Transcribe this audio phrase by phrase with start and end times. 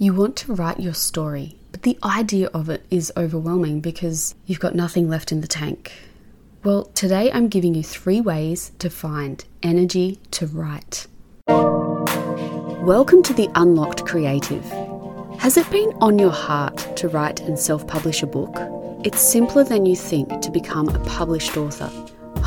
[0.00, 4.60] You want to write your story, but the idea of it is overwhelming because you've
[4.60, 5.90] got nothing left in the tank.
[6.62, 11.08] Well, today I'm giving you three ways to find energy to write.
[11.48, 14.64] Welcome to the Unlocked Creative.
[15.40, 18.54] Has it been on your heart to write and self publish a book?
[19.04, 21.90] It's simpler than you think to become a published author.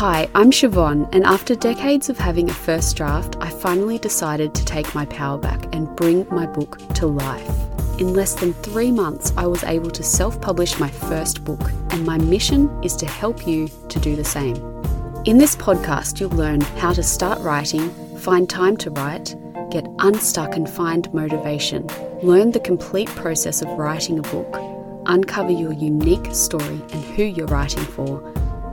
[0.00, 4.62] Hi, I'm Siobhan, and after decades of having a first draft, I finally decided to
[4.62, 7.48] take my power back and bring my book to life.
[7.98, 12.04] In less than three months, I was able to self publish my first book, and
[12.04, 14.56] my mission is to help you to do the same.
[15.24, 19.34] In this podcast, you'll learn how to start writing, find time to write,
[19.70, 21.86] get unstuck and find motivation,
[22.22, 24.58] learn the complete process of writing a book,
[25.06, 28.20] uncover your unique story and who you're writing for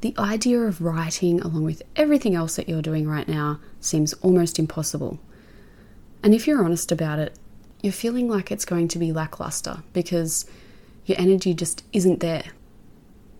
[0.00, 4.58] The idea of writing, along with everything else that you're doing right now, seems almost
[4.58, 5.20] impossible.
[6.22, 7.38] And if you're honest about it,
[7.82, 10.46] you're feeling like it's going to be lackluster because
[11.04, 12.44] your energy just isn't there.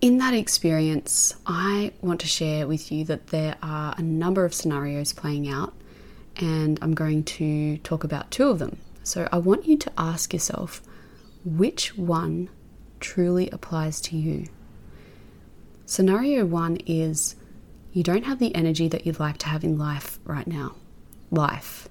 [0.01, 4.55] In that experience, I want to share with you that there are a number of
[4.55, 5.75] scenarios playing out,
[6.37, 8.79] and I'm going to talk about two of them.
[9.03, 10.83] So I want you to ask yourself
[11.45, 12.49] which one
[12.99, 14.47] truly applies to you.
[15.91, 17.35] Scenario one is
[17.93, 20.77] you don't have the energy that you'd like to have in life right now.
[21.33, 21.89] Life.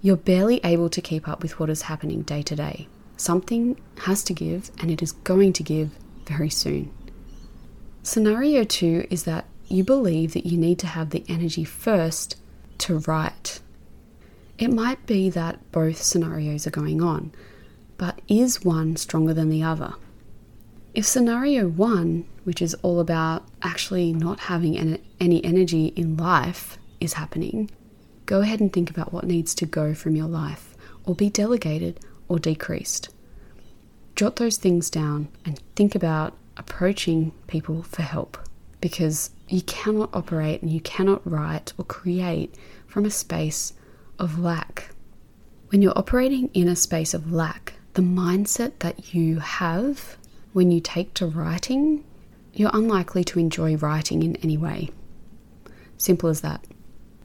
[0.00, 2.88] You're barely able to keep up with what is happening day to day.
[3.18, 5.90] Something has to give, and it is going to give
[6.24, 6.90] very soon.
[8.02, 12.40] Scenario two is that you believe that you need to have the energy first
[12.78, 13.60] to write.
[14.56, 17.32] It might be that both scenarios are going on,
[17.98, 19.92] but is one stronger than the other?
[20.96, 27.12] If scenario one, which is all about actually not having any energy in life, is
[27.12, 27.70] happening,
[28.24, 30.74] go ahead and think about what needs to go from your life,
[31.04, 33.10] or be delegated or decreased.
[34.14, 38.38] Jot those things down and think about approaching people for help
[38.80, 42.54] because you cannot operate and you cannot write or create
[42.86, 43.74] from a space
[44.18, 44.88] of lack.
[45.68, 50.16] When you're operating in a space of lack, the mindset that you have
[50.56, 52.02] when you take to writing,
[52.54, 54.88] you're unlikely to enjoy writing in any way.
[55.98, 56.64] Simple as that.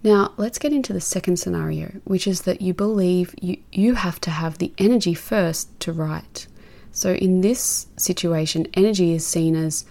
[0.04, 4.20] Now, let's get into the second scenario, which is that you believe you, you have
[4.22, 6.46] to have the energy first to write.
[6.92, 9.86] So, in this situation, energy is seen as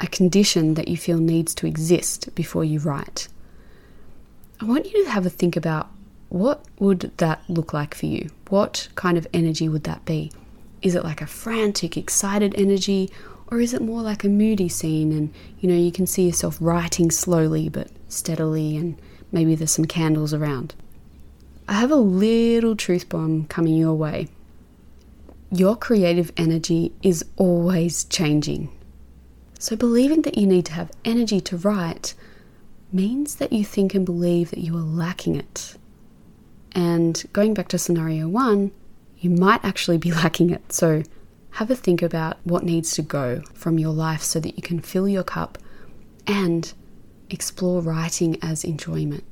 [0.00, 3.28] a condition that you feel needs to exist before you write.
[4.58, 5.90] I want you to have a think about
[6.30, 8.30] what would that look like for you?
[8.48, 10.32] What kind of energy would that be?
[10.82, 13.10] Is it like a frantic, excited energy,
[13.48, 16.56] or is it more like a moody scene and you know you can see yourself
[16.60, 18.96] writing slowly but steadily and
[19.32, 20.74] maybe there's some candles around?
[21.68, 24.28] I have a little truth bomb coming your way.
[25.52, 28.70] Your creative energy is always changing.
[29.58, 32.14] So, believing that you need to have energy to write
[32.92, 35.76] means that you think and believe that you are lacking it.
[36.72, 38.72] And going back to scenario one,
[39.20, 40.72] you might actually be lacking it.
[40.72, 41.02] So
[41.52, 44.80] have a think about what needs to go from your life so that you can
[44.80, 45.58] fill your cup
[46.26, 46.72] and
[47.28, 49.24] explore writing as enjoyment.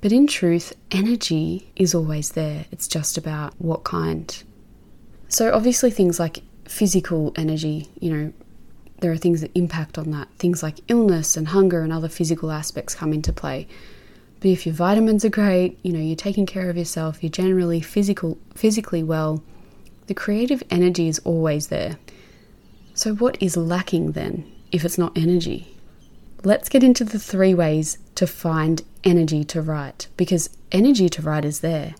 [0.00, 2.66] But in truth, energy is always there.
[2.70, 4.42] It's just about what kind.
[5.28, 8.32] So, obviously, things like physical energy, you know,
[9.00, 10.28] there are things that impact on that.
[10.38, 13.66] Things like illness and hunger and other physical aspects come into play.
[14.44, 17.80] But if your vitamins are great, you know, you're taking care of yourself, you're generally
[17.80, 19.42] physical physically well,
[20.06, 21.96] the creative energy is always there.
[22.92, 25.74] So what is lacking then if it's not energy?
[26.42, 31.46] Let's get into the three ways to find energy to write because energy to write
[31.46, 31.94] is there.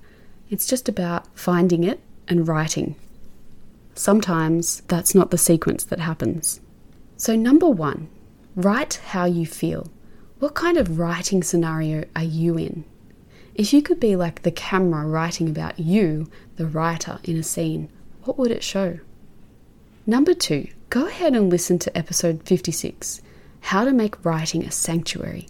[0.51, 1.99] It's just about finding it
[2.29, 2.95] and writing.
[3.95, 6.61] Sometimes that's not the sequence that happens.
[7.17, 8.09] So, number one,
[8.55, 9.89] write how you feel.
[10.45, 12.85] What kind of writing scenario are you in?
[13.55, 17.89] If you could be like the camera writing about you, the writer, in a scene,
[18.25, 18.99] what would it show?
[20.07, 23.23] Number two, go ahead and listen to episode 56
[23.63, 25.49] How to Make Writing a Sanctuary.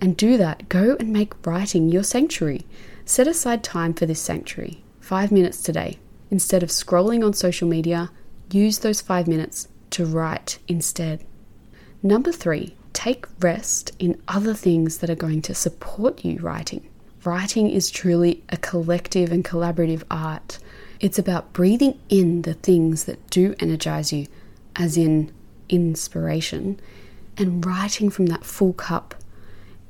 [0.00, 0.68] And do that.
[0.68, 2.66] Go and make writing your sanctuary.
[3.04, 6.00] Set aside time for this sanctuary, five minutes today.
[6.32, 8.10] Instead of scrolling on social media,
[8.50, 11.24] use those five minutes to write instead.
[12.02, 12.74] Number three,
[13.06, 16.90] take rest in other things that are going to support you writing.
[17.22, 20.58] Writing is truly a collective and collaborative art.
[20.98, 24.26] It's about breathing in the things that do energize you,
[24.74, 25.32] as in
[25.68, 26.80] inspiration,
[27.36, 29.14] and writing from that full cup.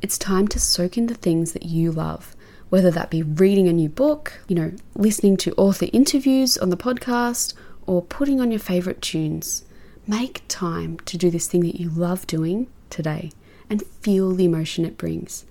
[0.03, 2.37] It's time to soak in the things that you love,
[2.69, 6.77] whether that be reading a new book, you know, listening to author interviews on the
[6.77, 7.55] podcast,
[7.87, 9.65] or putting on your favorite tunes.
[10.07, 13.31] Make time to do this thing that you love doing today
[13.69, 15.44] and feel the emotion it brings.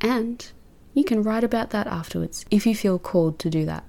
[0.00, 0.46] And
[0.92, 3.84] you can write about that afterwards if you feel called to do that.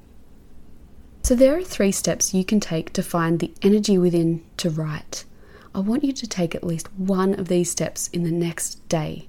[1.24, 5.26] So, there are three steps you can take to find the energy within to write.
[5.74, 9.28] I want you to take at least one of these steps in the next day.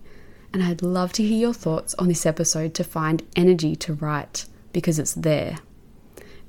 [0.53, 4.45] And I'd love to hear your thoughts on this episode to find energy to write
[4.73, 5.57] because it's there.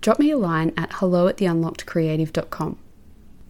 [0.02, 2.78] Drop me a line at hello at theunlockedcreative.com.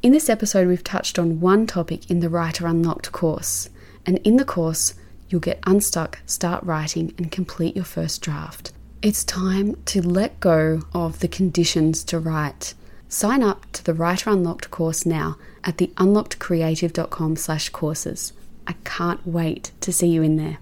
[0.04, 3.68] In this episode, we've touched on one topic in the Writer Unlocked course,
[4.06, 4.94] and in the course,
[5.28, 8.72] you'll get unstuck, start writing, and complete your first draft.
[9.02, 12.76] It's time to let go of the conditions to write.
[13.10, 18.34] Sign up to the Writer Unlocked course now at the unlockedcreative.com slash courses.
[18.68, 20.60] I can't wait to see you in there.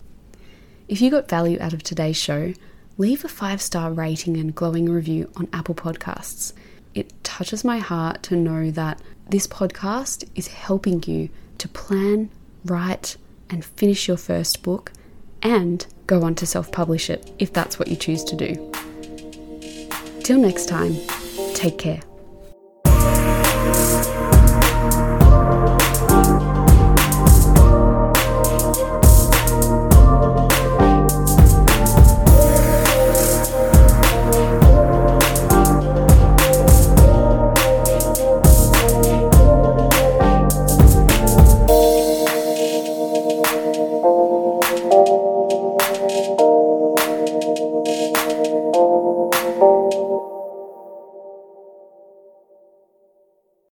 [0.88, 2.54] If you got value out of today's show,
[2.98, 6.54] leave a five star rating and glowing review on Apple Podcasts.
[6.94, 12.30] It touches my heart to know that this podcast is helping you to plan,
[12.64, 13.18] write,
[13.50, 14.92] and finish your first book
[15.42, 18.72] and go on to self publish it if that's what you choose to do.
[20.24, 20.96] Till next time,
[21.54, 22.02] take care.